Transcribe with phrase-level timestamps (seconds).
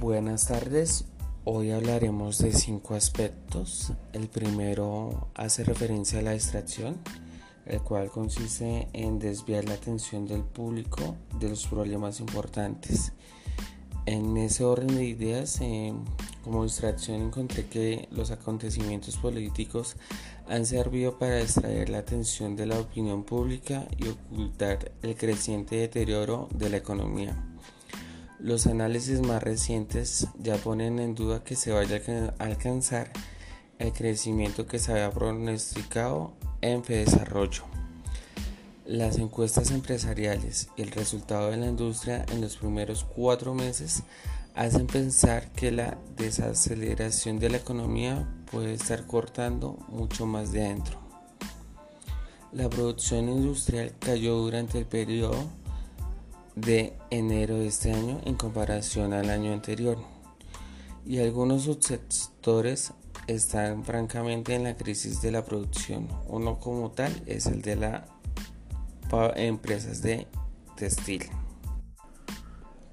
[0.00, 1.06] Buenas tardes,
[1.44, 3.94] hoy hablaremos de cinco aspectos.
[4.12, 6.98] El primero hace referencia a la distracción,
[7.64, 13.14] el cual consiste en desviar la atención del público de los problemas importantes.
[14.04, 15.94] En ese orden de ideas, eh,
[16.44, 19.96] como distracción encontré que los acontecimientos políticos
[20.46, 26.50] han servido para distraer la atención de la opinión pública y ocultar el creciente deterioro
[26.54, 27.55] de la economía.
[28.46, 32.00] Los análisis más recientes ya ponen en duda que se vaya
[32.38, 33.10] a alcanzar
[33.80, 37.64] el crecimiento que se había pronosticado en desarrollo.
[38.84, 44.04] Las encuestas empresariales y el resultado de la industria en los primeros cuatro meses
[44.54, 51.00] hacen pensar que la desaceleración de la economía puede estar cortando mucho más de adentro.
[52.52, 55.34] La producción industrial cayó durante el periodo
[56.56, 59.98] de enero de este año en comparación al año anterior
[61.06, 62.92] y algunos subsectores
[63.26, 66.08] están francamente en la crisis de la producción.
[66.26, 68.02] Uno como tal es el de las
[69.36, 70.26] empresas de
[70.76, 71.24] textil.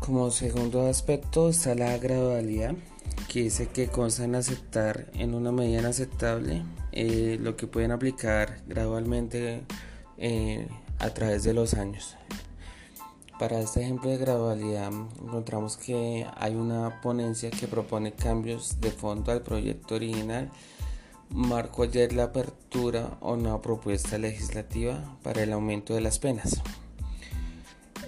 [0.00, 2.74] Como segundo aspecto está la gradualidad,
[3.28, 8.62] que dice que consta en aceptar en una medida aceptable eh, lo que pueden aplicar
[8.66, 9.62] gradualmente
[10.18, 12.16] eh, a través de los años.
[13.38, 19.32] Para este ejemplo de gradualidad encontramos que hay una ponencia que propone cambios de fondo
[19.32, 20.50] al proyecto original.
[21.30, 26.62] Marco ayer la apertura a una propuesta legislativa para el aumento de las penas.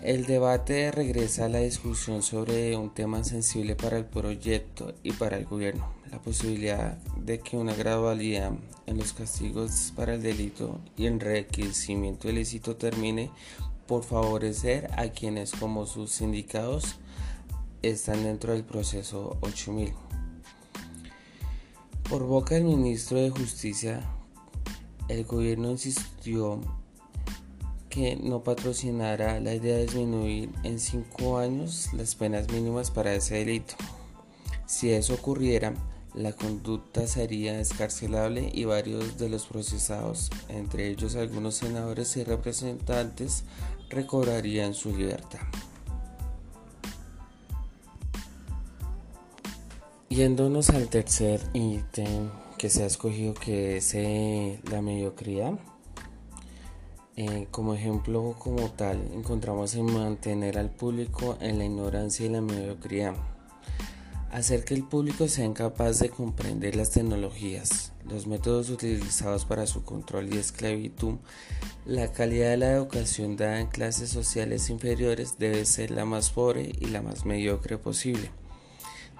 [0.00, 5.36] El debate regresa a la discusión sobre un tema sensible para el proyecto y para
[5.36, 8.52] el gobierno, la posibilidad de que una gradualidad
[8.86, 13.32] en los castigos para el delito y el enriquecimiento ilícito termine
[13.86, 16.96] por favorecer a quienes como sus sindicados
[17.82, 19.94] están dentro del proceso 8000.
[22.08, 24.02] Por boca del ministro de Justicia,
[25.08, 26.60] el gobierno insistió
[27.88, 33.36] que no patrocinara la idea de disminuir en cinco años las penas mínimas para ese
[33.36, 33.74] delito.
[34.66, 35.74] Si eso ocurriera,
[36.14, 43.44] la conducta sería escarcelable y varios de los procesados, entre ellos algunos senadores y representantes,
[43.90, 45.40] recobrarían su libertad.
[50.08, 55.52] Yéndonos al tercer ítem que se ha escogido que es eh, la mediocridad.
[57.16, 62.40] Eh, como ejemplo como tal encontramos en mantener al público en la ignorancia y la
[62.40, 63.14] mediocridad.
[64.30, 69.84] Hacer que el público sea incapaz de comprender las tecnologías, los métodos utilizados para su
[69.84, 71.14] control y esclavitud,
[71.86, 76.72] la calidad de la educación dada en clases sociales inferiores debe ser la más pobre
[76.80, 78.30] y la más mediocre posible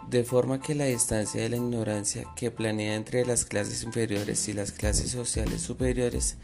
[0.09, 4.53] de forma que la distancia de la ignorancia que planea entre las clases inferiores y
[4.53, 6.37] las clases sociales superiores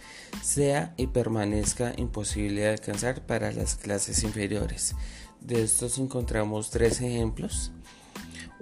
[0.42, 4.94] sea y permanezca imposible de alcanzar para las clases inferiores.
[5.40, 7.70] De estos encontramos tres ejemplos.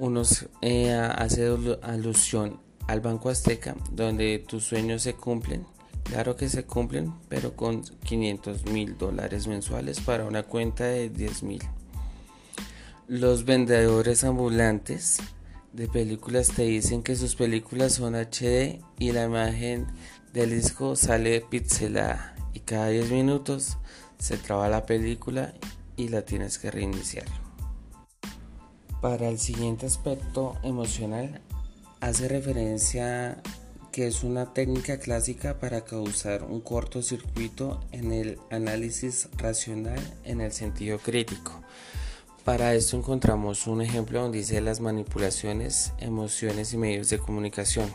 [0.01, 0.23] Uno
[0.63, 5.67] eh, hace alusión al Banco Azteca, donde tus sueños se cumplen.
[6.05, 11.43] Claro que se cumplen, pero con 500 mil dólares mensuales para una cuenta de 10
[11.43, 11.63] mil.
[13.09, 15.19] Los vendedores ambulantes
[15.75, 19.87] de películas te dicen que sus películas son HD y la imagen
[20.33, 23.77] del disco sale pixelada y cada 10 minutos
[24.19, 25.53] se traba la película
[25.99, 27.50] y la tienes que reiniciar.
[29.01, 31.41] Para el siguiente aspecto emocional
[32.01, 33.43] hace referencia
[33.93, 40.53] que es una técnica clásica para causar un cortocircuito en el análisis racional en el
[40.53, 41.63] sentido crítico.
[42.45, 47.91] Para esto encontramos un ejemplo donde dice las manipulaciones, emociones y medios de comunicación.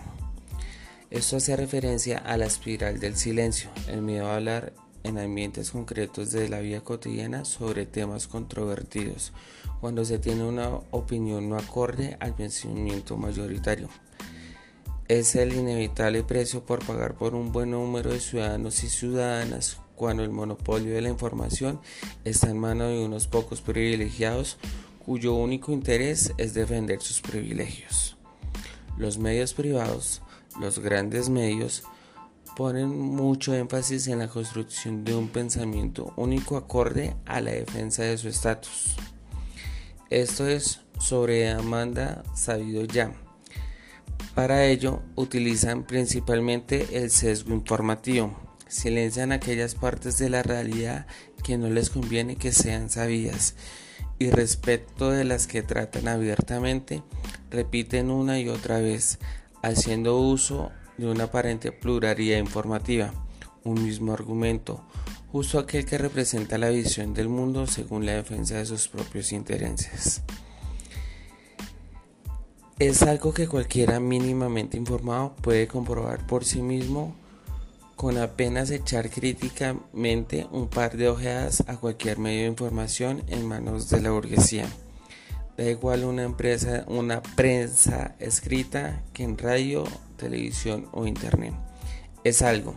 [1.11, 4.73] Esto hace referencia a la espiral del silencio, el miedo a hablar
[5.05, 9.31] en ambientes concretos de la vida cotidiana sobre temas controvertidos,
[9.79, 13.87] cuando se tiene una opinión no acorde al pensamiento mayoritario.
[15.07, 20.23] Es el inevitable precio por pagar por un buen número de ciudadanos y ciudadanas cuando
[20.23, 21.79] el monopolio de la información
[22.23, 24.57] está en manos de unos pocos privilegiados
[25.05, 28.17] cuyo único interés es defender sus privilegios.
[28.97, 30.23] Los medios privados,
[30.59, 31.83] los grandes medios,
[32.55, 38.17] ponen mucho énfasis en la construcción de un pensamiento único acorde a la defensa de
[38.17, 38.95] su estatus.
[40.09, 43.11] Esto es sobre Amanda sabido ya.
[44.33, 51.07] Para ello utilizan principalmente el sesgo informativo silencian aquellas partes de la realidad
[51.43, 53.55] que no les conviene que sean sabidas
[54.17, 57.03] y respecto de las que tratan abiertamente,
[57.51, 59.19] repiten una y otra vez,
[59.61, 63.13] haciendo uso de una aparente pluralidad informativa,
[63.63, 64.83] un mismo argumento,
[65.31, 70.21] justo aquel que representa la visión del mundo según la defensa de sus propios intereses.
[72.79, 77.15] Es algo que cualquiera mínimamente informado puede comprobar por sí mismo
[77.95, 83.89] con apenas echar críticamente un par de ojeadas a cualquier medio de información en manos
[83.89, 84.67] de la burguesía.
[85.57, 91.53] Da igual una empresa, una prensa escrita que en radio, televisión o internet.
[92.23, 92.75] Es algo,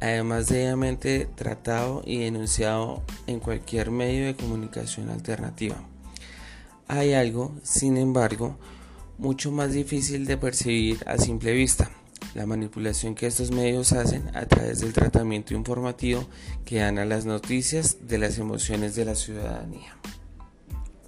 [0.00, 5.76] además debidamente tratado y denunciado en cualquier medio de comunicación alternativa.
[6.88, 8.56] Hay algo, sin embargo,
[9.18, 11.90] mucho más difícil de percibir a simple vista,
[12.34, 16.26] la manipulación que estos medios hacen a través del tratamiento informativo
[16.64, 19.96] que dan a las noticias de las emociones de la ciudadanía.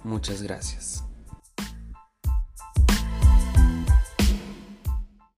[0.03, 1.03] Muchas gracias.